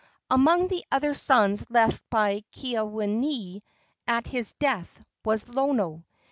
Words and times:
Among 0.31 0.67
the 0.67 0.83
other 0.91 1.13
sons 1.13 1.69
left 1.69 2.01
by 2.09 2.43
Keawenui 2.55 3.61
at 4.07 4.25
his 4.25 4.53
death 4.53 4.99
was 5.23 5.47
Lono. 5.47 6.03